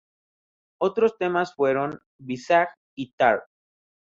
[0.79, 3.45] Otros temas fueron "Visage" y "Tar".